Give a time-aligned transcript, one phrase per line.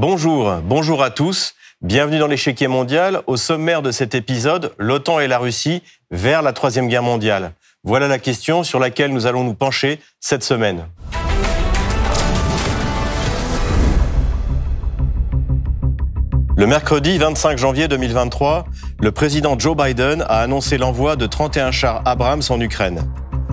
[0.00, 1.56] Bonjour, bonjour à tous.
[1.82, 3.22] Bienvenue dans l'échiquier mondial.
[3.26, 5.82] Au sommaire de cet épisode, l'OTAN et la Russie
[6.12, 7.50] vers la Troisième Guerre mondiale.
[7.82, 10.86] Voilà la question sur laquelle nous allons nous pencher cette semaine.
[16.56, 18.66] Le mercredi 25 janvier 2023,
[19.00, 23.02] le président Joe Biden a annoncé l'envoi de 31 chars Abrams en Ukraine.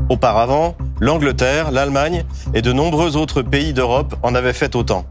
[0.10, 2.24] Auparavant, l'Angleterre, l'Allemagne
[2.54, 5.08] et de nombreux autres pays d'Europe en avaient fait autant.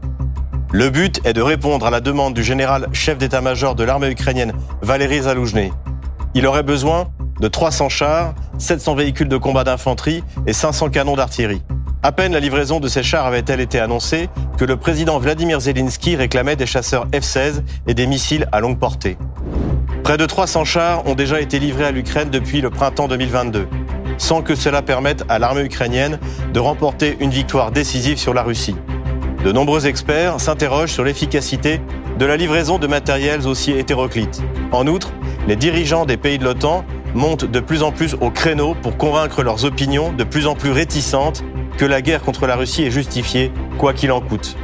[0.71, 4.53] Le but est de répondre à la demande du général chef d'état-major de l'armée ukrainienne
[4.81, 5.71] Valéry Zaloujny.
[6.33, 7.07] Il aurait besoin
[7.39, 11.61] de 300 chars, 700 véhicules de combat d'infanterie et 500 canons d'artillerie.
[12.03, 16.15] À peine la livraison de ces chars avait-elle été annoncée que le président Vladimir Zelensky
[16.15, 19.17] réclamait des chasseurs F-16 et des missiles à longue portée.
[20.03, 23.67] Près de 300 chars ont déjà été livrés à l'Ukraine depuis le printemps 2022,
[24.17, 26.19] sans que cela permette à l'armée ukrainienne
[26.53, 28.75] de remporter une victoire décisive sur la Russie.
[29.45, 31.79] De nombreux experts s'interrogent sur l'efficacité
[32.17, 34.41] de la livraison de matériels aussi hétéroclites.
[34.71, 35.11] En outre,
[35.47, 39.43] les dirigeants des pays de l'OTAN montent de plus en plus au créneau pour convaincre
[39.43, 41.43] leurs opinions de plus en plus réticentes
[41.77, 44.57] que la guerre contre la Russie est justifiée, quoi qu'il en coûte.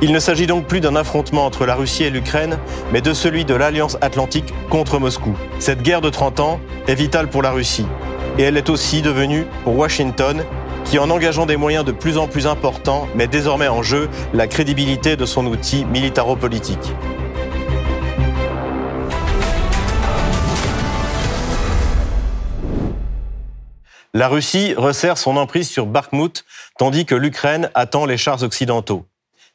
[0.00, 2.58] Il ne s'agit donc plus d'un affrontement entre la Russie et l'Ukraine,
[2.92, 5.34] mais de celui de l'Alliance Atlantique contre Moscou.
[5.58, 7.86] Cette guerre de 30 ans est vitale pour la Russie,
[8.38, 10.44] et elle est aussi devenue pour Washington,
[10.86, 14.46] qui en engageant des moyens de plus en plus importants met désormais en jeu la
[14.46, 16.92] crédibilité de son outil militaro-politique.
[24.14, 26.44] La Russie resserre son emprise sur Bakhmut,
[26.78, 29.04] tandis que l'Ukraine attend les chars occidentaux.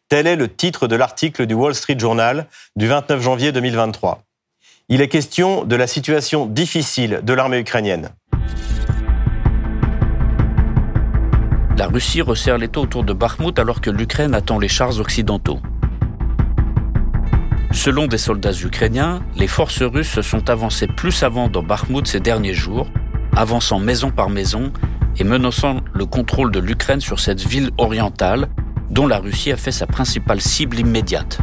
[0.08, 4.22] Tel est le titre de l'article du Wall Street Journal du 29 janvier 2023.
[4.90, 8.10] Il est question de la situation difficile de l'armée ukrainienne.
[11.82, 15.60] La Russie resserre l'étau autour de Bakhmut alors que l'Ukraine attend les chars occidentaux.
[17.72, 22.20] Selon des soldats ukrainiens, les forces russes se sont avancées plus avant dans Bakhmut ces
[22.20, 22.86] derniers jours
[23.36, 24.72] avançant maison par maison
[25.18, 28.50] et menaçant le contrôle de l'Ukraine sur cette ville orientale
[28.92, 31.40] dont la Russie a fait sa principale cible immédiate.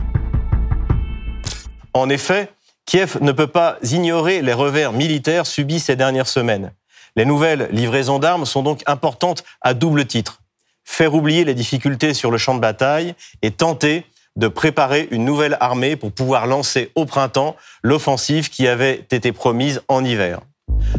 [1.94, 2.52] En effet,
[2.86, 6.70] Kiev ne peut pas ignorer les revers militaires subis ces dernières semaines.
[7.16, 10.40] Les nouvelles livraisons d'armes sont donc importantes à double titre.
[10.84, 14.04] Faire oublier les difficultés sur le champ de bataille et tenter
[14.36, 19.82] de préparer une nouvelle armée pour pouvoir lancer au printemps l'offensive qui avait été promise
[19.88, 20.40] en hiver.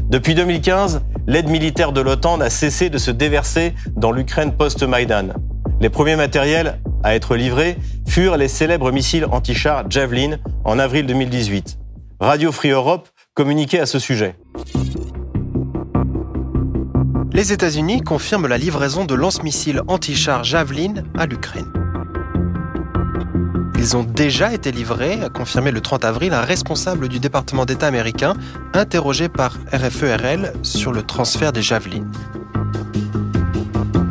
[0.09, 5.29] Depuis 2015, l'aide militaire de l'OTAN n'a cessé de se déverser dans l'Ukraine post-Maïdan.
[5.79, 7.77] Les premiers matériels à être livrés
[8.07, 11.77] furent les célèbres missiles anti-chars Javelin en avril 2018.
[12.19, 14.35] Radio Free Europe communiquait à ce sujet.
[17.39, 21.71] Les États-Unis confirment la livraison de lance-missiles anti-chars Javelin à l'Ukraine.
[23.77, 27.87] Ils ont déjà été livrés, a confirmé le 30 avril un responsable du département d'État
[27.87, 28.33] américain
[28.73, 32.11] interrogé par RFERL sur le transfert des javelines.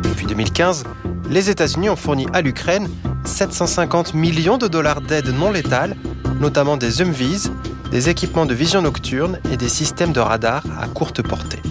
[0.01, 0.85] Depuis 2015,
[1.29, 2.89] les États-Unis ont fourni à l'Ukraine
[3.25, 5.95] 750 millions de dollars d'aide non létale,
[6.39, 7.51] notamment des Humvees,
[7.91, 11.61] des équipements de vision nocturne et des systèmes de radar à courte portée.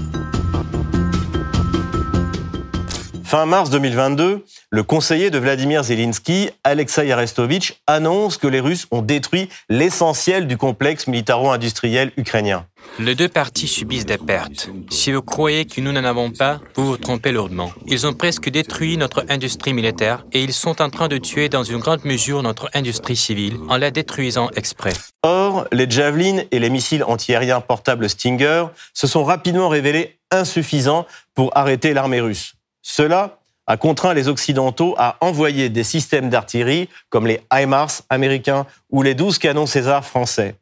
[3.29, 9.03] Fin mars 2022, le conseiller de Vladimir Zelensky, Alexei Arestovitch, annonce que les Russes ont
[9.03, 12.65] détruit l'essentiel du complexe militaro-industriel ukrainien.
[12.99, 14.71] Les deux parties subissent des pertes.
[14.89, 17.71] Si vous croyez que nous n'en avons pas, vous vous trompez lourdement.
[17.87, 21.65] Ils ont presque détruit notre industrie militaire et ils sont en train de tuer dans
[21.65, 24.95] une grande mesure notre industrie civile en la détruisant exprès.
[25.23, 31.55] Or, les Javelin et les missiles antiaériens portables Stinger se sont rapidement révélés insuffisants pour
[31.55, 32.55] arrêter l'armée russe.
[32.91, 39.03] Cela a contraint les Occidentaux à envoyer des systèmes d'artillerie comme les HIMARS américains ou
[39.03, 40.55] les 12 canons César français.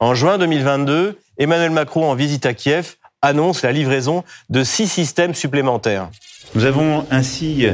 [0.00, 5.34] En juin 2022, Emmanuel Macron, en visite à Kiev, annonce la livraison de six systèmes
[5.34, 6.08] supplémentaires.
[6.54, 7.66] Nous avons ainsi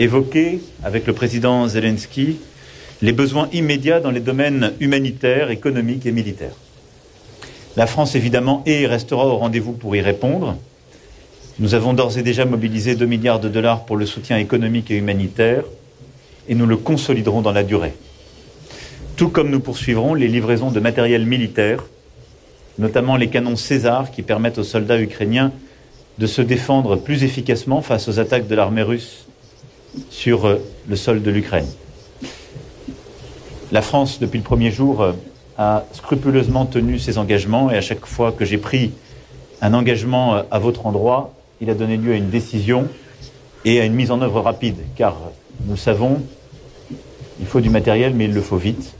[0.00, 2.40] évoqué avec le président Zelensky
[3.00, 6.56] les besoins immédiats dans les domaines humanitaires, économiques et militaires.
[7.76, 10.56] La France, évidemment, est et restera au rendez-vous pour y répondre.
[11.58, 14.96] Nous avons d'ores et déjà mobilisé 2 milliards de dollars pour le soutien économique et
[14.96, 15.64] humanitaire
[16.48, 17.94] et nous le consoliderons dans la durée.
[19.16, 21.82] Tout comme nous poursuivrons les livraisons de matériel militaire,
[22.78, 25.50] notamment les canons César qui permettent aux soldats ukrainiens
[26.18, 29.26] de se défendre plus efficacement face aux attaques de l'armée russe
[30.10, 30.56] sur euh,
[30.86, 31.66] le sol de l'Ukraine.
[33.72, 35.12] La France, depuis le premier jour, euh,
[35.56, 38.92] a scrupuleusement tenu ses engagements et à chaque fois que j'ai pris
[39.62, 42.88] un engagement euh, à votre endroit, il a donné lieu à une décision
[43.64, 45.16] et à une mise en œuvre rapide, car
[45.66, 46.22] nous savons
[47.40, 48.94] Il faut du matériel, mais il le faut vite.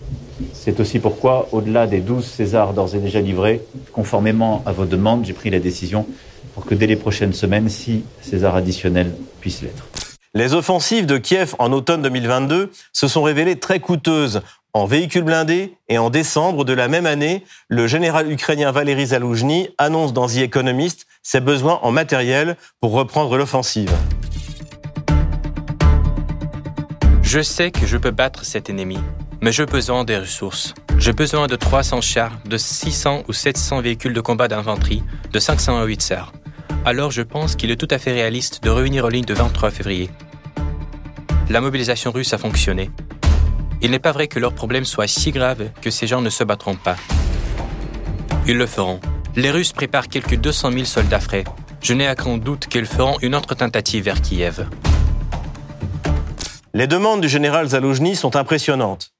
[0.53, 3.63] C'est aussi pourquoi, au-delà des 12 Césars d'ores et déjà livrés,
[3.93, 6.07] conformément à vos demandes, j'ai pris la décision
[6.55, 9.87] pour que dès les prochaines semaines, six Césars additionnels puissent l'être.
[10.35, 14.43] Les offensives de Kiev en automne 2022 se sont révélées très coûteuses
[14.77, 19.71] en véhicules blindés et en décembre de la même année, le général ukrainien Valery Zaloujny
[19.79, 23.91] annonce dans The Economist ses besoins en matériel pour reprendre l'offensive.
[27.23, 28.99] Je sais que je peux battre cet ennemi,
[29.41, 30.75] mais j'ai besoin des ressources.
[30.99, 35.03] J'ai besoin de 300 chars, de 600 ou 700 véhicules de combat d'infanterie,
[35.33, 36.33] de 508 serres.
[36.85, 39.71] Alors je pense qu'il est tout à fait réaliste de revenir aux lignes de 23
[39.71, 40.11] février.
[41.49, 42.91] La mobilisation russe a fonctionné.
[43.83, 46.45] Il n'est pas vrai que leur problème soit si grave que ces gens ne se
[46.45, 46.97] battront pas.
[48.47, 49.01] Ils le feront.
[49.35, 51.45] Les Russes préparent quelques 200 000 soldats frais.
[51.83, 54.67] Je n'ai aucun doute qu'ils feront une autre tentative vers Kiev.
[56.73, 59.13] Les demandes du général Zaloujny sont impressionnantes.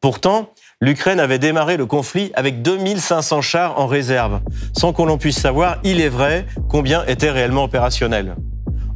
[0.00, 4.40] Pourtant, l'Ukraine avait démarré le conflit avec 2500 chars en réserve,
[4.76, 8.36] sans qu'on l'on puisse savoir, il est vrai, combien étaient réellement opérationnels.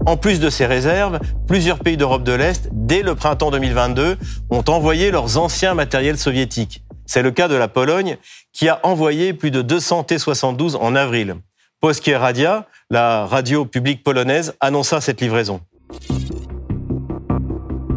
[0.08, 4.16] En plus de ces réserves, plusieurs pays d'Europe de l'Est, dès le printemps 2022,
[4.49, 6.82] ont envoyé leurs anciens matériels soviétiques.
[7.05, 8.16] C'est le cas de la Pologne,
[8.55, 11.34] qui a envoyé plus de 200 T-72 en avril.
[11.82, 15.60] Polskie Radia, la radio publique polonaise, annonça cette livraison.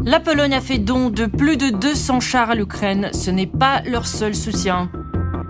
[0.04, 3.08] La Pologne a fait don de plus de 200 chars à l'Ukraine.
[3.14, 4.90] Ce n'est pas leur seul soutien.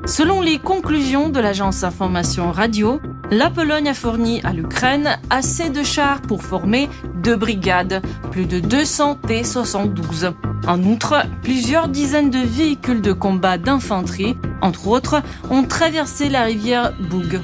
[0.06, 5.82] Selon les conclusions de l'agence Information Radio, la Pologne a fourni à l'Ukraine assez de
[5.82, 6.88] chars pour former
[7.22, 10.32] deux brigades, plus de 200 T-72.
[10.66, 16.92] En outre, plusieurs dizaines de véhicules de combat d'infanterie, entre autres, ont traversé la rivière
[17.10, 17.40] Boug.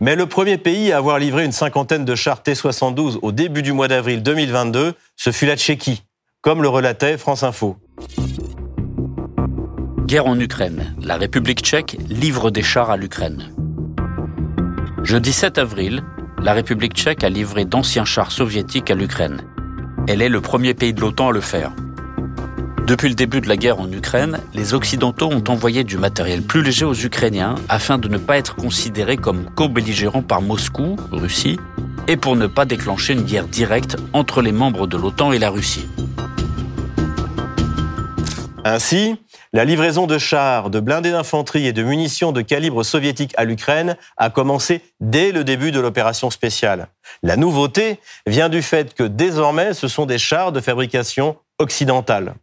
[0.00, 3.72] Mais le premier pays à avoir livré une cinquantaine de chars T-72 au début du
[3.72, 6.02] mois d'avril 2022, ce fut la Tchéquie,
[6.40, 7.76] comme le relatait France Info.
[10.06, 10.94] Guerre en Ukraine.
[11.02, 13.52] La République tchèque livre des chars à l'Ukraine.
[15.04, 16.02] Jeudi 7 avril,
[16.42, 19.42] la République tchèque a livré d'anciens chars soviétiques à l'Ukraine.
[20.08, 21.72] Elle est le premier pays de l'OTAN à le faire.
[22.86, 26.62] Depuis le début de la guerre en Ukraine, les Occidentaux ont envoyé du matériel plus
[26.62, 31.58] léger aux Ukrainiens afin de ne pas être considérés comme co-belligérants par Moscou, Russie,
[32.08, 35.50] et pour ne pas déclencher une guerre directe entre les membres de l'OTAN et la
[35.50, 35.86] Russie.
[38.64, 39.16] Ainsi,
[39.52, 43.96] la livraison de chars, de blindés d'infanterie et de munitions de calibre soviétique à l'Ukraine
[44.16, 46.88] a commencé dès le début de l'opération spéciale.
[47.22, 52.34] La nouveauté vient du fait que désormais ce sont des chars de fabrication occidentale.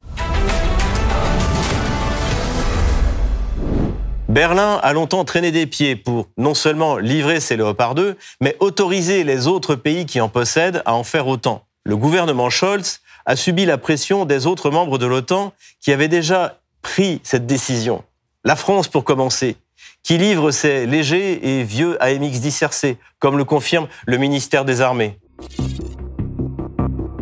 [4.27, 9.23] Berlin a longtemps traîné des pieds pour non seulement livrer ses Léopard 2, mais autoriser
[9.23, 11.65] les autres pays qui en possèdent à en faire autant.
[11.85, 16.59] Le gouvernement Scholz a subi la pression des autres membres de l'OTAN qui avaient déjà
[16.85, 18.03] pris cette décision
[18.43, 19.57] La France, pour commencer,
[20.03, 25.17] qui livre ses légers et vieux AMX-10 RC, comme le confirme le ministère des Armées.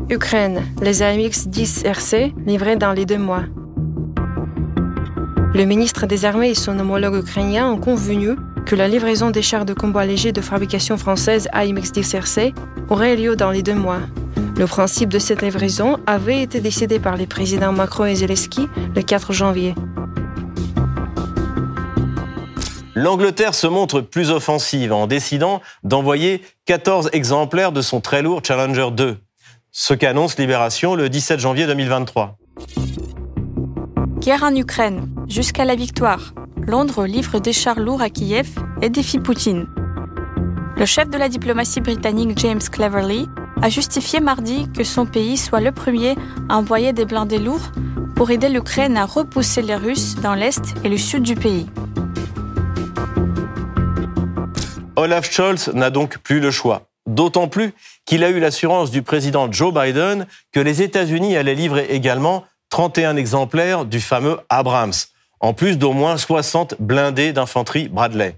[0.10, 3.45] Ukraine, les AMX-10 RC livrés dans les deux mois.
[5.56, 9.63] Le ministre des Armées et son homologue ukrainien ont convenu que la livraison des chars
[9.63, 12.53] de combat légers de fabrication française AMX-10 RC
[12.89, 14.01] aurait lieu dans les deux mois.
[14.55, 19.01] Le principe de cette livraison avait été décidé par les présidents Macron et Zelensky le
[19.01, 19.74] 4 janvier.
[22.93, 28.89] L'Angleterre se montre plus offensive en décidant d'envoyer 14 exemplaires de son très lourd Challenger
[28.91, 29.17] 2,
[29.72, 32.38] ce qu'annonce Libération le 17 janvier 2023.
[34.19, 36.33] Guerre en Ukraine, jusqu'à la victoire.
[36.67, 38.50] Londres livre des chars lourds à Kiev
[38.83, 39.67] et défie Poutine.
[40.77, 43.27] Le chef de la diplomatie britannique James Cleverly
[43.63, 46.17] a justifié mardi que son pays soit le premier
[46.50, 47.72] à envoyer des blindés lourds
[48.13, 51.65] pour aider l'Ukraine à repousser les Russes dans l'est et le sud du pays.
[54.98, 56.89] Olaf Scholz n'a donc plus le choix.
[57.08, 57.74] D'autant plus
[58.05, 63.15] qu'il a eu l'assurance du président Joe Biden que les États-Unis allaient livrer également 31
[63.15, 64.93] exemplaires du fameux Abrams,
[65.43, 68.38] en plus d'au moins 60 blindés d'infanterie Bradley.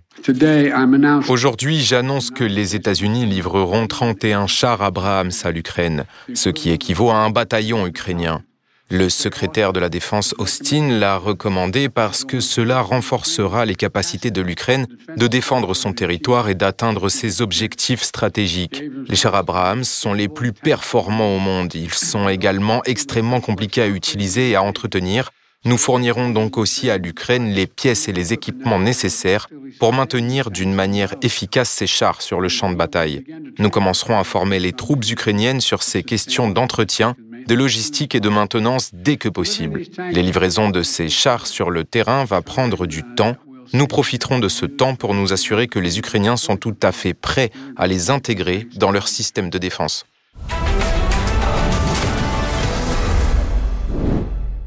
[1.30, 7.18] Aujourd'hui, j'annonce que les États-Unis livreront 31 chars Abrams à l'Ukraine, ce qui équivaut à
[7.18, 8.42] un bataillon ukrainien.
[8.90, 14.42] Le secrétaire de la Défense Austin l'a recommandé parce que cela renforcera les capacités de
[14.42, 18.84] l'Ukraine de défendre son territoire et d'atteindre ses objectifs stratégiques.
[19.08, 21.76] Les chars Abrams sont les plus performants au monde.
[21.76, 25.30] Ils sont également extrêmement compliqués à utiliser et à entretenir
[25.66, 29.48] nous fournirons donc aussi à l'Ukraine les pièces et les équipements nécessaires
[29.80, 33.24] pour maintenir d'une manière efficace ces chars sur le champ de bataille.
[33.58, 37.16] Nous commencerons à former les troupes ukrainiennes sur ces questions d'entretien
[37.48, 39.84] de logistique et de maintenance dès que possible.
[40.12, 43.36] Les livraisons de ces chars sur le terrain va prendre du temps.
[43.74, 47.14] Nous profiterons de ce temps pour nous assurer que les Ukrainiens sont tout à fait
[47.14, 50.06] prêts à les intégrer dans leur système de défense.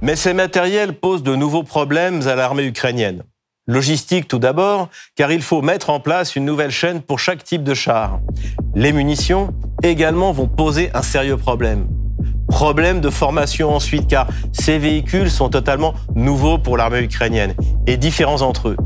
[0.09, 3.25] Mais ces matériels posent de nouveaux problèmes à l'armée ukrainienne.
[3.67, 7.63] Logistique tout d'abord, car il faut mettre en place une nouvelle chaîne pour chaque type
[7.63, 8.19] de char.
[8.75, 11.89] Les munitions également vont poser un sérieux problème.
[12.49, 17.53] Problème de formation ensuite, car ces véhicules sont totalement nouveaux pour l'armée ukrainienne
[17.87, 18.77] et différents entre eux.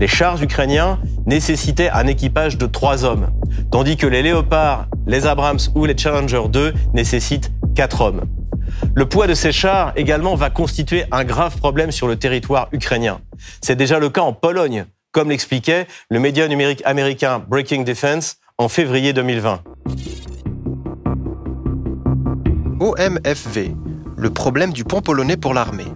[0.00, 3.28] Les chars ukrainiens nécessitaient un équipage de trois hommes,
[3.70, 8.22] tandis que les Léopards, les Abrams ou les Challenger 2 nécessitent quatre hommes.
[8.94, 13.20] Le poids de ces chars également va constituer un grave problème sur le territoire ukrainien.
[13.60, 18.68] C'est déjà le cas en Pologne, comme l'expliquait le média numérique américain Breaking Defense en
[18.68, 19.62] février 2020.
[22.80, 23.74] OMFV,
[24.16, 25.86] le problème du pont polonais pour l'armée.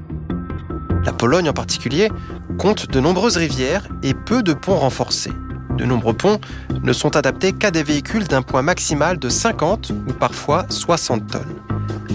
[1.05, 2.11] La Pologne en particulier
[2.59, 5.33] compte de nombreuses rivières et peu de ponts renforcés.
[5.77, 6.41] De nombreux ponts
[6.83, 11.66] ne sont adaptés qu'à des véhicules d'un poids maximal de 50 ou parfois 60 tonnes.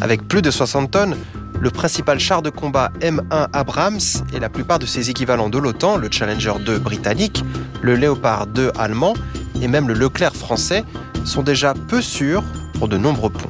[0.01, 1.15] Avec plus de 60 tonnes,
[1.59, 3.99] le principal char de combat M1 Abrams
[4.33, 7.43] et la plupart de ses équivalents de l'OTAN, le Challenger 2 britannique,
[7.81, 9.13] le Leopard 2 allemand
[9.61, 10.83] et même le Leclerc français,
[11.23, 12.43] sont déjà peu sûrs
[12.79, 13.49] pour de nombreux ponts.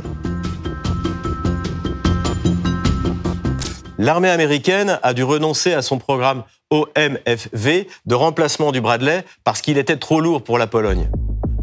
[3.97, 9.77] L'armée américaine a dû renoncer à son programme OMFV de remplacement du Bradley parce qu'il
[9.77, 11.09] était trop lourd pour la Pologne.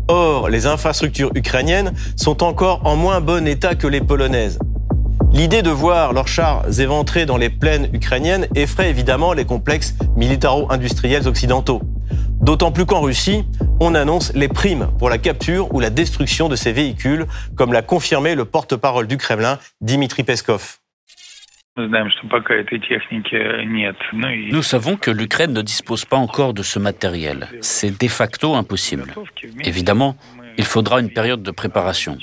[0.09, 4.59] Or, les infrastructures ukrainiennes sont encore en moins bon état que les polonaises.
[5.33, 11.29] L'idée de voir leurs chars éventrés dans les plaines ukrainiennes effraie évidemment les complexes militaro-industriels
[11.29, 11.83] occidentaux.
[12.41, 13.45] D'autant plus qu'en Russie,
[13.81, 17.83] on annonce les primes pour la capture ou la destruction de ces véhicules, comme l'a
[17.83, 20.78] confirmé le porte-parole du Kremlin, Dimitri Peskov.
[24.51, 27.49] Nous savons que l'Ukraine ne dispose pas encore de ce matériel.
[27.61, 29.15] C'est de facto impossible.
[29.63, 30.17] Évidemment,
[30.57, 32.19] il faudra une période de préparation.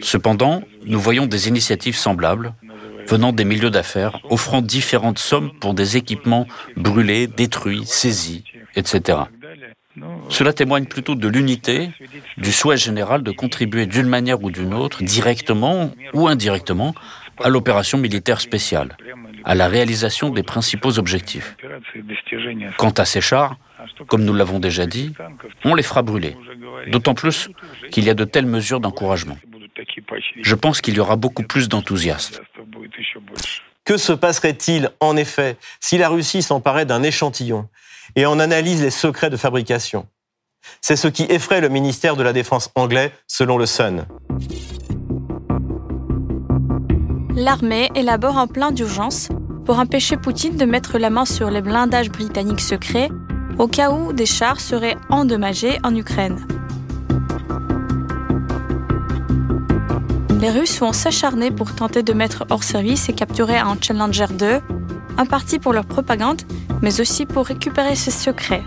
[0.00, 2.54] Cependant, nous voyons des initiatives semblables
[3.08, 6.46] venant des milieux d'affaires, offrant différentes sommes pour des équipements
[6.76, 8.44] brûlés, détruits, saisis,
[8.76, 9.18] etc.
[10.28, 11.90] Cela témoigne plutôt de l'unité,
[12.38, 16.94] du souhait général de contribuer d'une manière ou d'une autre, directement ou indirectement,
[17.40, 18.96] à l'opération militaire spéciale,
[19.44, 21.56] à la réalisation des principaux objectifs.
[22.76, 23.56] Quant à ces chars,
[24.08, 25.12] comme nous l'avons déjà dit,
[25.64, 26.36] on les fera brûler,
[26.88, 27.48] d'autant plus
[27.90, 29.38] qu'il y a de telles mesures d'encouragement.
[30.42, 32.42] Je pense qu'il y aura beaucoup plus d'enthousiastes.
[33.84, 37.68] Que se passerait-il, en effet, si la Russie s'emparait d'un échantillon
[38.14, 40.06] et en analyse les secrets de fabrication?
[40.80, 44.06] C'est ce qui effraie le ministère de la Défense anglais, selon le Sun.
[47.34, 49.28] L'armée élabore un plan d'urgence
[49.64, 53.08] pour empêcher Poutine de mettre la main sur les blindages britanniques secrets
[53.58, 56.46] au cas où des chars seraient endommagés en Ukraine.
[60.40, 64.60] Les Russes vont s'acharner pour tenter de mettre hors service et capturer un Challenger 2,
[65.16, 66.42] un parti pour leur propagande,
[66.82, 68.64] mais aussi pour récupérer ses secrets.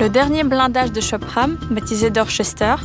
[0.00, 2.76] Le dernier blindage de Chopram, baptisé Dorchester,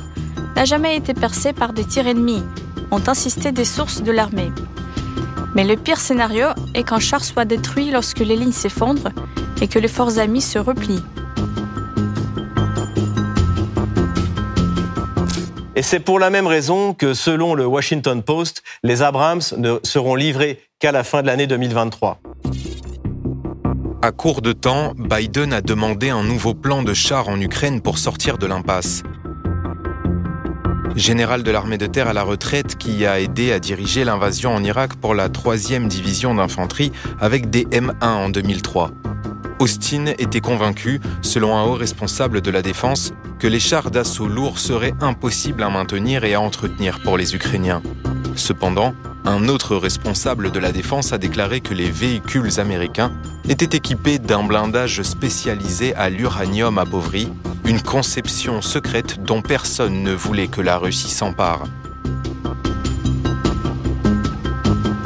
[0.55, 2.43] n'a jamais été percé par des tirs ennemis,
[2.91, 4.51] ont insisté des sources de l'armée.
[5.55, 9.11] Mais le pire scénario est qu'un char soit détruit lorsque les lignes s'effondrent
[9.61, 11.03] et que les forces amies se replient.
[15.75, 20.15] Et c'est pour la même raison que, selon le Washington Post, les Abrams ne seront
[20.15, 22.19] livrés qu'à la fin de l'année 2023.
[24.01, 27.97] À court de temps, Biden a demandé un nouveau plan de chars en Ukraine pour
[27.97, 29.03] sortir de l'impasse.
[30.95, 34.63] Général de l'armée de terre à la retraite qui a aidé à diriger l'invasion en
[34.63, 38.91] Irak pour la 3e division d'infanterie avec des M1 en 2003.
[39.59, 44.59] Austin était convaincu, selon un haut responsable de la défense, que les chars d'assaut lourds
[44.59, 47.81] seraient impossibles à maintenir et à entretenir pour les Ukrainiens.
[48.35, 48.93] Cependant,
[49.29, 53.11] un autre responsable de la défense a déclaré que les véhicules américains
[53.47, 57.31] étaient équipés d'un blindage spécialisé à l'uranium appauvri,
[57.65, 61.63] une conception secrète dont personne ne voulait que la Russie s'empare.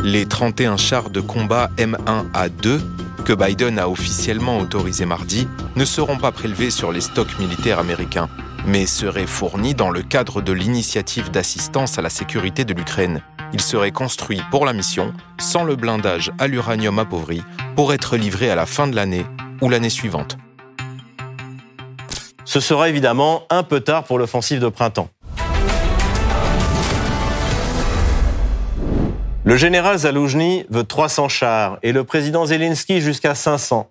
[0.04, 2.80] Les 31 chars de combat M1A2
[3.24, 8.28] que Biden a officiellement autorisé mardi, ne seront pas prélevés sur les stocks militaires américains,
[8.66, 13.22] mais seraient fournis dans le cadre de l'initiative d'assistance à la sécurité de l'Ukraine.
[13.54, 17.44] Ils seraient construits pour la mission, sans le blindage à l'uranium appauvri,
[17.76, 19.26] pour être livrés à la fin de l'année
[19.62, 20.38] ou l'année suivante.
[22.46, 25.10] Ce sera évidemment un peu tard pour l'offensive de printemps.
[29.46, 33.90] Le général Zaloujny veut 300 chars et le président Zelensky jusqu'à 500.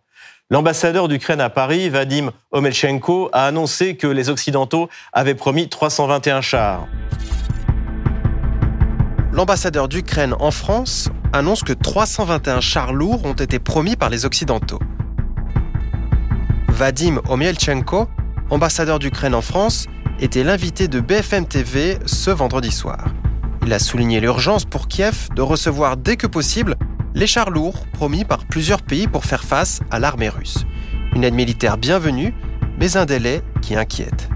[0.51, 6.87] L'ambassadeur d'Ukraine à Paris, Vadim Omelchenko, a annoncé que les Occidentaux avaient promis 321 chars.
[9.33, 14.79] L'ambassadeur d'Ukraine en France annonce que 321 chars lourds ont été promis par les Occidentaux.
[16.69, 18.09] Vadim Omelchenko,
[18.51, 19.87] ambassadeur d'Ukraine en France,
[20.21, 23.07] était l'invité de BFM TV ce vendredi soir.
[23.65, 26.77] Il a souligné l'urgence pour Kiev de recevoir dès que possible
[27.15, 30.59] les chars lourds promis par plusieurs pays pour faire face à l'armée russe.
[31.15, 32.35] Une aide militaire bienvenue,
[32.79, 34.29] mais un délai qui inquiète.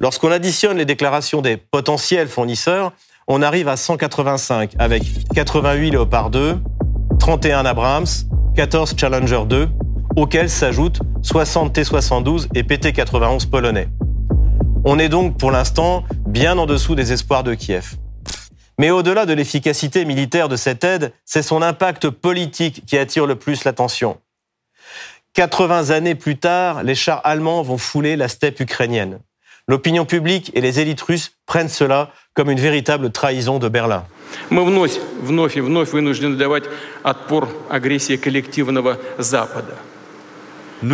[0.00, 2.92] Lorsqu'on additionne les déclarations des potentiels fournisseurs,
[3.28, 5.02] on arrive à 185 avec
[5.34, 6.58] 88 Léopard 2,
[7.20, 8.06] 31 Abrams,
[8.56, 9.68] 14 Challenger 2,
[10.16, 13.88] auxquels s'ajoutent 60 T-72 et PT-91 polonais.
[14.84, 17.96] On est donc pour l'instant bien en dessous des espoirs de Kiev.
[18.78, 23.34] Mais au-delà de l'efficacité militaire de cette aide, c'est son impact politique qui attire le
[23.34, 24.18] plus l'attention.
[25.34, 29.18] 80 années plus tard, les chars allemands vont fouler la steppe ukrainienne.
[29.68, 34.04] L'opinion publique et les élites russes prennent cela comme une véritable trahison de Berlin.
[34.52, 34.86] Nous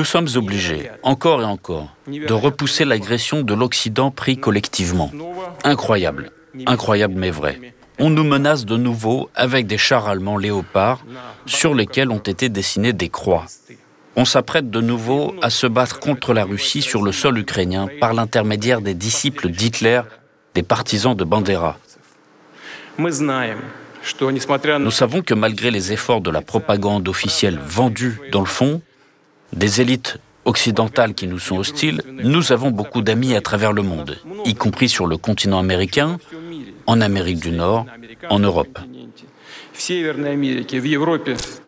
[0.04, 5.10] sommes obligés, encore et encore, de repousser l'agression de l'Occident pris collectivement.
[5.64, 6.30] Incroyable,
[6.64, 7.60] incroyable mais vrai.
[7.98, 11.04] On nous menace de nouveau avec des chars allemands léopards
[11.44, 13.44] sur lesquels ont été dessinées des croix.
[14.16, 18.14] On s'apprête de nouveau à se battre contre la Russie sur le sol ukrainien par
[18.14, 20.00] l'intermédiaire des disciples d'Hitler,
[20.54, 21.78] des partisans de Bandera.
[22.98, 28.80] Nous savons que malgré les efforts de la propagande officielle vendue dans le fond,
[29.52, 34.18] des élites occidentales qui nous sont hostiles, nous avons beaucoup d'amis à travers le monde,
[34.44, 36.18] y compris sur le continent américain,
[36.86, 37.86] en Amérique du Nord,
[38.28, 38.78] en Europe.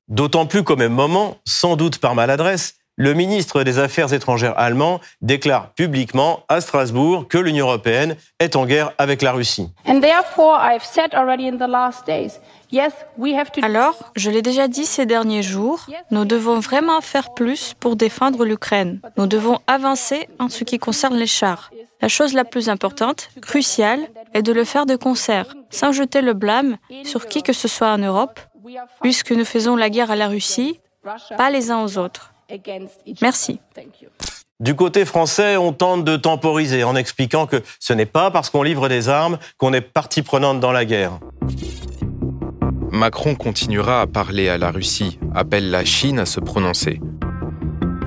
[0.09, 5.01] D'autant plus qu'au même moment, sans doute par maladresse, le ministre des Affaires étrangères allemand
[5.21, 9.71] déclare publiquement à Strasbourg que l'Union européenne est en guerre avec la Russie.
[13.63, 18.45] Alors, je l'ai déjà dit ces derniers jours, nous devons vraiment faire plus pour défendre
[18.45, 19.01] l'Ukraine.
[19.17, 21.71] Nous devons avancer en ce qui concerne les chars.
[22.03, 24.01] La chose la plus importante, cruciale,
[24.35, 27.93] est de le faire de concert, sans jeter le blâme sur qui que ce soit
[27.93, 28.41] en Europe,
[29.01, 30.81] puisque nous faisons la guerre à la Russie,
[31.39, 32.33] pas les uns aux autres.
[33.23, 33.61] Merci.
[34.59, 38.63] Du côté français, on tente de temporiser en expliquant que ce n'est pas parce qu'on
[38.63, 41.19] livre des armes qu'on est partie prenante dans la guerre.
[42.91, 47.01] Macron continuera à parler à la Russie, appelle la Chine à se prononcer.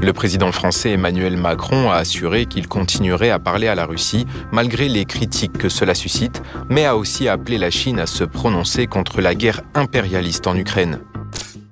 [0.02, 4.88] Le président français Emmanuel Macron a assuré qu'il continuerait à parler à la Russie malgré
[4.88, 9.21] les critiques que cela suscite, mais a aussi appelé la Chine à se prononcer contre
[9.21, 11.02] la guerre impérialiste en Ukraine.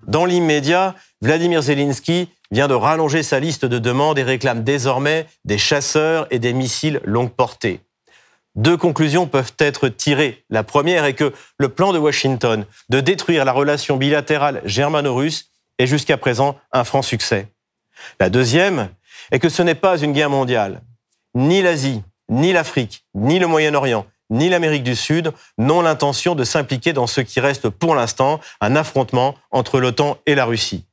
[0.08, 5.58] Dans l'immédiat, Vladimir Zelensky vient de rallonger sa liste de demandes et réclame désormais des
[5.58, 7.82] chasseurs et des missiles longue portée.
[8.56, 10.44] Deux conclusions peuvent être tirées.
[10.50, 15.88] La première est que le plan de Washington de détruire la relation bilatérale germano-russe est
[15.88, 17.48] jusqu'à présent un franc succès.
[18.20, 18.90] La deuxième
[19.32, 20.82] est que ce n'est pas une guerre mondiale.
[21.36, 26.94] Ni l'Asie, ni l'Afrique, ni le Moyen-Orient, ni l'Amérique du Sud n'ont l'intention de s'impliquer
[26.94, 30.86] dans ce qui reste pour l'instant un affrontement entre l'OTAN et la Russie.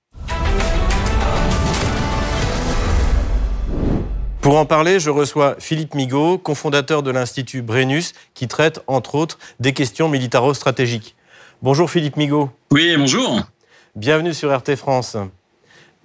[4.45, 9.39] Pour en parler, je reçois Philippe Migaud, cofondateur de l'Institut Brennus, qui traite, entre autres,
[9.59, 11.15] des questions militaro-stratégiques.
[11.63, 12.51] Bonjour Philippe Migaud.
[12.71, 13.41] Oui, bonjour.
[13.97, 15.17] Bienvenue sur RT France.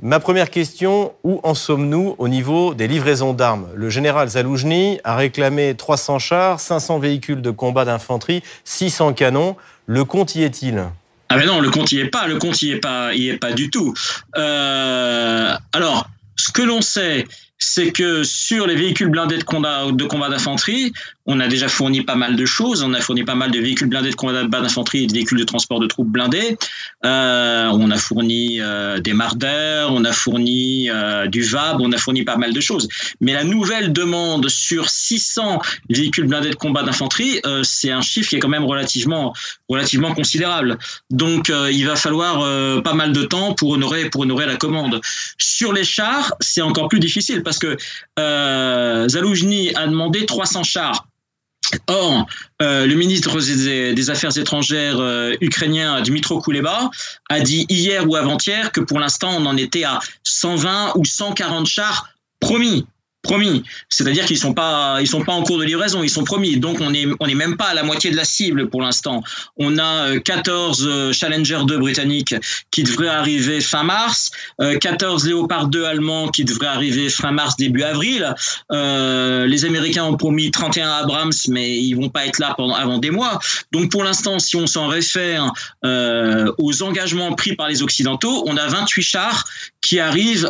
[0.02, 3.68] Ma première question, où en sommes-nous au niveau des livraisons d'armes?
[3.76, 9.58] Le général Zaloujny a réclamé 300 chars, 500 véhicules de combat d'infanterie, 600 canons.
[9.86, 10.86] Le compte y est-il?
[11.28, 13.38] Ah ben non, le compte y est pas, le compte y est pas, y est
[13.38, 13.94] pas du tout.
[14.38, 17.26] Euh, alors, ce que l'on sait,
[17.60, 20.94] c'est que sur les véhicules blindés de combat de combat d'infanterie,
[21.26, 22.82] on a déjà fourni pas mal de choses.
[22.82, 25.44] On a fourni pas mal de véhicules blindés de combat d'infanterie et de véhicules de
[25.44, 26.58] transport de troupes blindés.
[27.06, 31.98] Euh, on a fourni euh, des mardeurs, on a fourni euh, du VAB, on a
[31.98, 32.88] fourni pas mal de choses.
[33.22, 38.30] Mais la nouvelle demande sur 600 véhicules blindés de combat d'infanterie, euh, c'est un chiffre
[38.30, 39.34] qui est quand même relativement
[39.68, 40.78] relativement considérable.
[41.10, 44.56] Donc euh, il va falloir euh, pas mal de temps pour honorer pour honorer la
[44.56, 45.02] commande.
[45.38, 47.78] Sur les chars, c'est encore plus difficile parce que
[48.20, 51.08] euh, Zaloujny a demandé 300 chars.
[51.88, 52.28] Or,
[52.62, 56.92] euh, le ministre des, Affaires étrangères euh, ukrainien Dmitro Kuleba
[57.30, 61.66] a dit hier ou avant-hier que pour l'instant on en était à 120 ou 140
[61.66, 62.10] chars
[62.40, 62.86] promis
[63.30, 63.64] promis.
[63.90, 66.58] C'est-à-dire qu'ils sont pas, ils sont pas en cours de livraison, ils sont promis.
[66.58, 69.22] Donc on est, on est même pas à la moitié de la cible pour l'instant.
[69.58, 72.34] On a 14 euh, euh, Challenger 2 britanniques
[72.72, 74.32] qui devraient arriver fin mars,
[74.82, 78.34] 14 euh, Léopard 2 allemands qui devraient arriver fin mars début avril.
[78.72, 83.12] les Américains ont promis 31 Abrams, mais ils vont pas être là pendant avant des
[83.12, 83.40] mois.
[83.72, 85.52] Donc pour l'instant, si on s'en réfère
[85.84, 89.44] aux engagements pris par les Occidentaux, on a 28 chars
[89.82, 90.50] qui arrivent,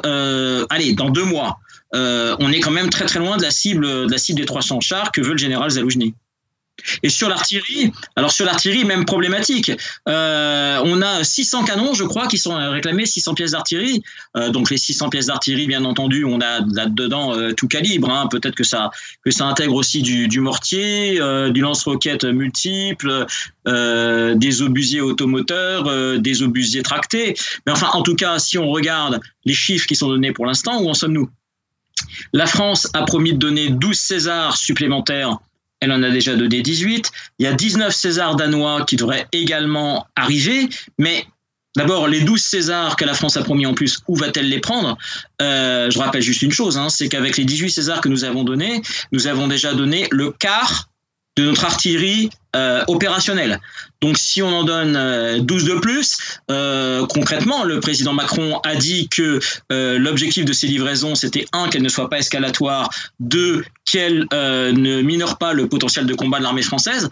[0.69, 1.59] allez, dans deux mois.
[1.95, 4.45] Euh, on est quand même très très loin de la cible de la cible des
[4.45, 6.13] 300 chars que veut le général Zaloujny.
[7.03, 9.69] Et sur l'artillerie, alors sur l'artillerie, même problématique.
[10.07, 14.01] Euh, on a 600 canons, je crois, qui sont réclamés, 600 pièces d'artillerie.
[14.37, 18.09] Euh, donc les 600 pièces d'artillerie, bien entendu, on a là-dedans tout calibre.
[18.09, 18.27] Hein.
[18.31, 18.91] Peut-être que ça,
[19.25, 21.19] que ça intègre aussi du, mortier,
[21.51, 23.25] du lance-roquettes multiples,
[23.65, 27.35] des obusiers automoteurs, des obusiers tractés.
[27.65, 30.81] Mais enfin, en tout cas, si on regarde les chiffres qui sont donnés pour l'instant,
[30.81, 31.29] où en sommes-nous?
[32.33, 35.37] La France a promis de donner 12 Césars supplémentaires.
[35.81, 37.11] Elle en a déjà donné 18.
[37.39, 40.67] Il y a 19 Césars danois qui devraient également arriver.
[40.97, 41.25] Mais
[41.75, 44.97] D'abord, les 12 Césars que la France a promis en plus, où va-t-elle les prendre?
[45.41, 48.43] Euh, Je rappelle juste une chose, hein, c'est qu'avec les 18 Césars que nous avons
[48.43, 48.81] donnés,
[49.11, 50.89] nous avons déjà donné le quart
[51.37, 53.59] de notre artillerie euh, opérationnelle.
[54.01, 54.93] Donc si on en donne
[55.41, 56.17] 12 euh, de plus,
[56.49, 59.39] euh, concrètement, le président Macron a dit que
[59.69, 62.89] l'objectif de ces livraisons, c'était un, qu'elles ne soient pas escalatoires,
[63.19, 67.09] deux, qu'elles ne minorent pas le potentiel de combat de l'armée française.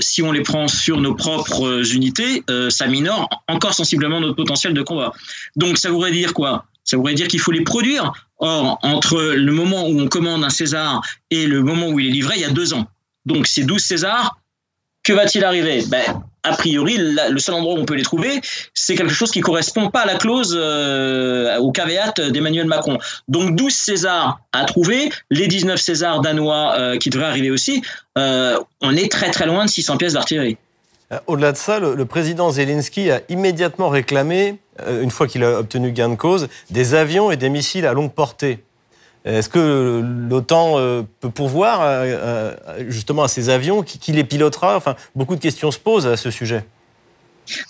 [0.00, 4.82] si on les prend sur nos propres unités, ça minore encore sensiblement notre potentiel de
[4.82, 5.12] combat.
[5.56, 6.66] Donc ça voudrait dire quoi?
[6.84, 8.12] Ça voudrait dire qu'il faut les produire.
[8.38, 11.00] Or, entre le moment où on commande un César
[11.30, 12.86] et le moment où il est livré, il y a deux ans.
[13.26, 14.38] Donc ces 12 Césars,
[15.02, 15.84] que va-t-il arriver?
[15.88, 16.02] Ben,
[16.42, 18.40] A priori, le seul endroit où on peut les trouver,
[18.74, 22.98] c'est quelque chose qui correspond pas à la clause, euh, au caveat d'Emmanuel Macron.
[23.28, 27.82] Donc 12 Césars à trouver, les 19 Césars danois euh, qui devraient arriver aussi,
[28.18, 30.56] euh, on est très très loin de 600 pièces d'artillerie.
[31.26, 34.58] Au-delà de ça, le, président Zelensky a immédiatement réclamé,
[34.88, 38.12] une fois qu'il a obtenu gain de cause, des avions et des missiles à longue
[38.12, 38.64] portée.
[39.24, 42.54] Est-ce que l'OTAN euh, peut pourvoir euh, euh,
[42.88, 44.76] justement à ces avions qui, les pilotera?
[44.76, 46.64] Enfin, beaucoup de questions se posent à ce sujet.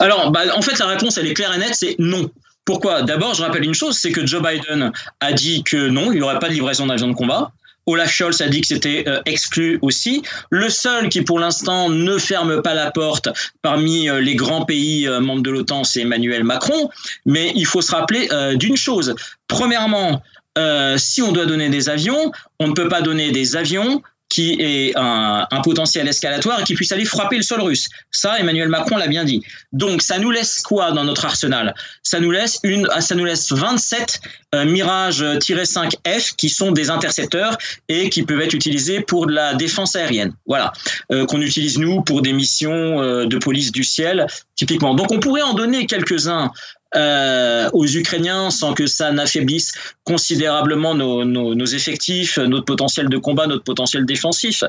[0.00, 2.28] Alors, bah, en fait, la réponse, elle est claire et nette, c'est non.
[2.64, 3.02] Pourquoi?
[3.02, 4.90] D'abord, je rappelle une chose, c'est que Joe Biden
[5.20, 7.52] a dit que non, il n'y aurait pas de livraison d'avions de combat.
[7.86, 10.22] Olaf Scholz a dit que c'était exclu aussi.
[10.48, 13.28] Le seul qui, pour l'instant, ne ferme pas la porte
[13.60, 16.88] parmi les grands pays membres de l'OTAN, c'est Emmanuel Macron.
[17.26, 19.14] Mais il faut se rappeler d'une chose.
[19.48, 20.22] Premièrement,
[20.58, 24.56] euh, si on doit donner des avions, on ne peut pas donner des avions qui
[24.58, 27.88] aient un, potentiel escalatoire et qui puissent aller frapper le sol russe.
[28.10, 29.42] Ça, Emmanuel Macron l'a bien dit.
[29.72, 31.72] Donc, ça nous laisse quoi dans notre arsenal?
[32.02, 34.20] Ça nous laisse une, ça nous laisse 27
[34.54, 37.56] euh, Mirage-5F qui sont des intercepteurs
[37.88, 40.34] et qui peuvent être utilisés pour de la défense aérienne.
[40.46, 40.72] Voilà,
[41.12, 44.94] euh, qu'on utilise nous pour des missions de police du ciel typiquement.
[44.94, 46.50] Donc, on pourrait en donner quelques-uns
[46.96, 49.72] euh, aux Ukrainiens sans que ça n'affaiblisse
[50.04, 54.62] considérablement nos, effectifs, notre potentiel de combat, notre potentiel défensif.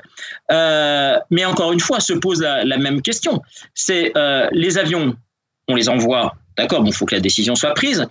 [0.52, 3.42] Euh, mais encore une fois, se pose la, même question.
[3.74, 5.16] C'est euh, les avions,
[5.68, 8.08] on les envoie, d'accord, bon, il faut que la décision soit prise.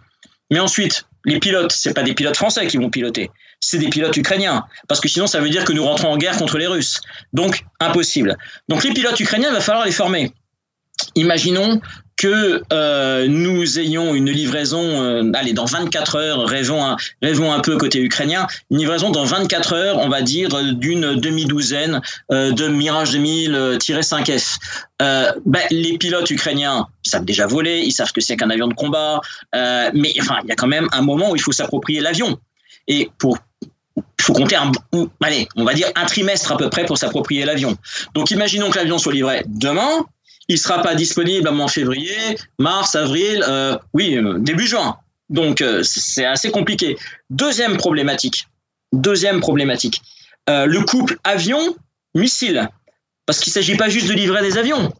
[0.50, 4.16] Mais ensuite, les pilotes, c'est pas des pilotes français qui vont piloter, c'est des pilotes
[4.16, 7.00] ukrainiens, parce que sinon ça veut dire que nous rentrons en guerre contre les Russes.
[7.32, 8.36] Donc impossible.
[8.68, 10.32] Donc les pilotes ukrainiens, il va falloir les former.
[11.16, 11.80] Imaginons
[12.16, 17.60] que euh, nous ayons une livraison, euh, allez, dans 24 heures, rêvons un, rêvons un
[17.60, 22.00] peu côté ukrainien, une livraison dans 24 heures, on va dire, d'une demi-douzaine
[22.30, 24.58] euh, de Mirage 2000-5F.
[25.02, 28.74] Euh, ben, les pilotes ukrainiens savent déjà voler, ils savent que c'est qu'un avion de
[28.74, 29.20] combat,
[29.54, 32.38] euh, mais enfin, il y a quand même un moment où il faut s'approprier l'avion.
[32.86, 33.38] Et pour
[33.96, 34.72] il faut compter un,
[35.22, 37.76] allez, on va dire un trimestre à peu près pour s'approprier l'avion.
[38.14, 40.06] Donc imaginons que l'avion soit livré demain,
[40.48, 44.96] il sera pas disponible en février, mars, avril, euh, oui, euh, début juin.
[45.30, 46.96] Donc euh, c'est assez compliqué.
[47.30, 48.46] Deuxième problématique.
[48.92, 50.02] Deuxième problématique.
[50.46, 52.68] le couple avion-missile.
[53.26, 54.92] Parce qu'il ne s'agit pas juste de livrer des avions.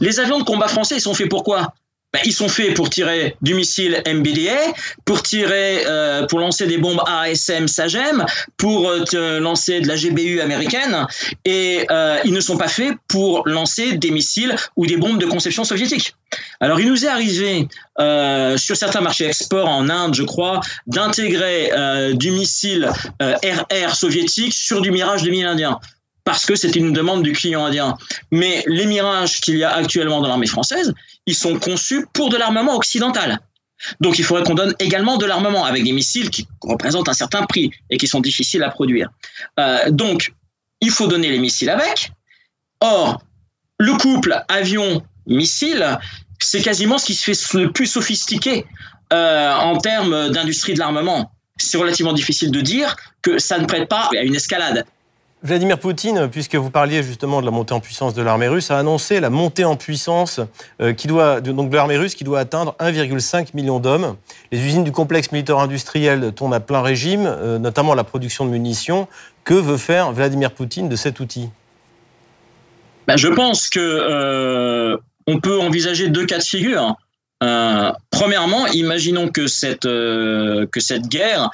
[0.00, 1.74] Les avions de combat français, ils sont faits pour quoi?
[2.12, 4.72] Ben, ils sont faits pour tirer du missile MBDA,
[5.04, 8.24] pour tirer, euh, pour lancer des bombes ASM Sagem,
[8.56, 11.06] pour euh, lancer de la GBU américaine,
[11.44, 15.26] et euh, ils ne sont pas faits pour lancer des missiles ou des bombes de
[15.26, 16.14] conception soviétique.
[16.60, 17.68] Alors, il nous est arrivé
[18.00, 24.52] euh, sur certains marchés export en Inde, je crois, d'intégrer euh, du missile RR soviétique
[24.52, 25.80] sur du Mirage 2000 indien
[26.30, 27.96] parce que c'est une demande du client indien.
[28.30, 30.94] Mais les mirages qu'il y a actuellement dans l'armée française,
[31.26, 33.40] ils sont conçus pour de l'armement occidental.
[33.98, 37.46] Donc il faudrait qu'on donne également de l'armement avec des missiles qui représentent un certain
[37.46, 39.08] prix et qui sont difficiles à produire.
[39.58, 40.32] Euh, donc
[40.80, 42.12] il faut donner les missiles avec.
[42.80, 43.20] Or,
[43.80, 45.98] le couple avion-missile,
[46.38, 48.66] c'est quasiment ce qui se fait le plus sophistiqué
[49.12, 51.32] euh, en termes d'industrie de l'armement.
[51.56, 54.84] C'est relativement difficile de dire que ça ne prête pas à une escalade.
[55.42, 58.78] Vladimir Poutine, puisque vous parliez justement de la montée en puissance de l'armée russe, a
[58.78, 60.38] annoncé la montée en puissance
[60.82, 64.16] euh, qui doit, de l'armée russe qui doit atteindre 1,5 million d'hommes.
[64.52, 68.50] Les usines du complexe militaire industriel tournent à plein régime, euh, notamment la production de
[68.50, 69.08] munitions.
[69.44, 71.48] Que veut faire Vladimir Poutine de cet outil?
[73.06, 76.96] Ben, Je pense que euh, on peut envisager deux cas de figure.
[78.10, 79.86] premièrement, imaginons que cette
[81.08, 81.50] guerre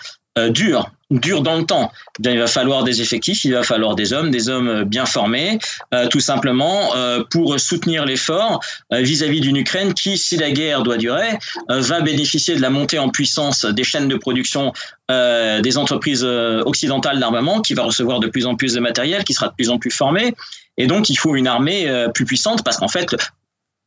[0.50, 1.92] dure dure dans le temps.
[2.24, 5.06] Eh il va falloir des effectifs, il va falloir des hommes, des hommes euh, bien
[5.06, 5.58] formés,
[5.94, 10.96] euh, tout simplement euh, pour soutenir l'effort vis-à-vis d'une Ukraine qui, si la guerre doit
[10.96, 14.72] durer, va bénéficier de la montée en puissance des chaînes de production
[15.08, 19.48] des entreprises occidentales d'armement, qui va recevoir de plus en plus de matériel, qui sera
[19.48, 20.34] de plus en plus formé.
[20.76, 23.16] Et donc, il faut une armée plus puissante parce qu'en fait,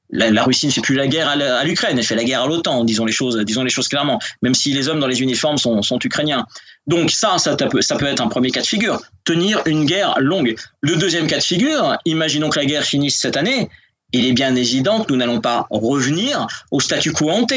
[0.09, 2.83] la, Russie ne fait plus la guerre à l'Ukraine, elle fait la guerre à l'OTAN,
[2.83, 5.81] disons les choses, disons les choses clairement, même si les hommes dans les uniformes sont,
[5.81, 6.45] sont ukrainiens.
[6.87, 10.15] Donc ça, ça peut, ça peut être un premier cas de figure, tenir une guerre
[10.19, 10.55] longue.
[10.81, 13.69] Le deuxième cas de figure, imaginons que la guerre finisse cette année,
[14.11, 17.53] il est bien évident que nous n'allons pas revenir au statu quo ante.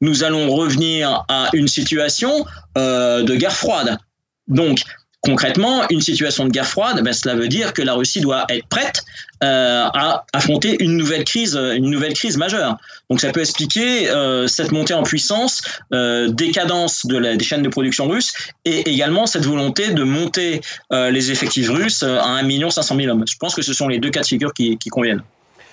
[0.00, 3.98] Nous allons revenir à une situation euh, de guerre froide.
[4.46, 4.82] Donc,
[5.28, 8.66] Concrètement, une situation de guerre froide, ben, cela veut dire que la Russie doit être
[8.66, 9.04] prête
[9.44, 12.78] euh, à affronter une nouvelle crise, une nouvelle crise majeure.
[13.10, 15.60] Donc ça peut expliquer euh, cette montée en puissance,
[15.92, 18.32] euh, décadence de la, des chaînes de production russes
[18.64, 20.62] et également cette volonté de monter
[20.94, 23.24] euh, les effectifs russes à 1 500 000 hommes.
[23.30, 25.22] Je pense que ce sont les deux cas de figure qui, qui conviennent.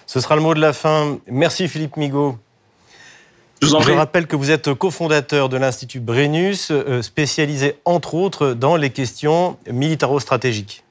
[0.06, 1.18] Ce sera le mot de la fin.
[1.28, 2.38] Merci Philippe Migaud.
[3.66, 8.92] Je, rappelle que vous êtes cofondateur de l'Institut Brennus, euh, spécialisé entre autres dans les
[8.92, 10.84] questions militaro-stratégiques.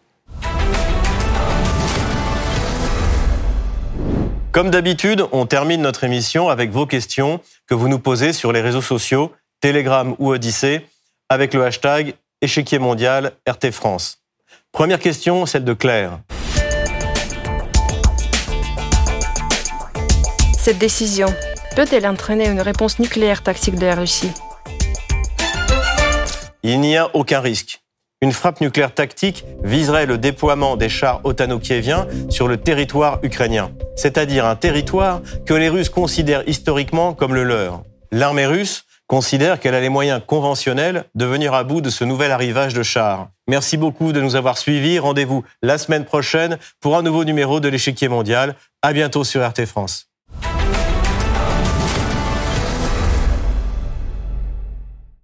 [4.50, 8.60] Comme d'habitude, on termine notre émission avec vos questions que vous nous posez sur les
[8.60, 10.87] réseaux sociaux, Telegram ou Odyssée,
[11.28, 14.18] avec le hashtag échiquier mondial RT France.
[14.72, 16.18] Première question, celle de Claire.
[20.58, 21.28] Cette décision
[21.74, 24.30] peut-elle entraîner une réponse nucléaire tactique de la Russie
[26.62, 27.80] Il n'y a aucun risque.
[28.22, 34.46] Une frappe nucléaire tactique viserait le déploiement des chars otano-kieviens sur le territoire ukrainien, c'est-à-dire
[34.46, 37.82] un territoire que les Russes considèrent historiquement comme le leur.
[38.12, 42.30] L'armée russe considère qu'elle a les moyens conventionnels de venir à bout de ce nouvel
[42.30, 43.28] arrivage de chars.
[43.48, 44.98] Merci beaucoup de nous avoir suivis.
[44.98, 48.54] Rendez-vous la semaine prochaine pour un nouveau numéro de l'échiquier mondial.
[48.80, 50.13] À bientôt sur RT France.